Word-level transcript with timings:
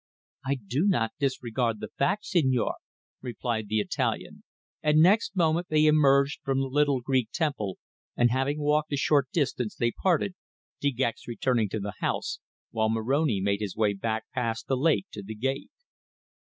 "I 0.43 0.55
do 0.55 0.87
not 0.87 1.11
disregard 1.19 1.79
the 1.79 1.89
fact, 1.89 2.25
signore," 2.25 2.77
replied 3.21 3.67
the 3.67 3.79
Italian, 3.79 4.41
and 4.81 4.97
next 4.99 5.35
moment 5.35 5.67
they 5.69 5.85
emerged 5.85 6.39
from 6.43 6.59
the 6.59 6.65
little 6.65 7.01
Greek 7.01 7.29
temple, 7.31 7.77
and 8.17 8.31
having 8.31 8.57
walked 8.59 8.91
a 8.91 8.97
short 8.97 9.27
distance, 9.31 9.75
they 9.75 9.91
parted, 9.91 10.33
De 10.79 10.89
Gex 10.91 11.27
returning 11.27 11.69
to 11.69 11.79
the 11.79 11.93
house, 11.99 12.39
while 12.71 12.89
Moroni 12.89 13.41
made 13.41 13.59
his 13.61 13.75
way 13.75 13.93
back 13.93 14.23
past 14.33 14.65
the 14.65 14.75
lake 14.75 15.05
to 15.11 15.21
the 15.21 15.35
gate. 15.35 15.69